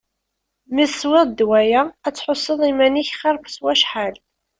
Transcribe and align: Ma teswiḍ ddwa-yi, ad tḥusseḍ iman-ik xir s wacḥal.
Ma 0.73 0.83
teswiḍ 0.89 1.23
ddwa-yi, 1.27 1.81
ad 2.07 2.13
tḥusseḍ 2.15 2.59
iman-ik 2.69 3.09
xir 3.19 3.35
s 3.55 3.57
wacḥal. 3.63 4.15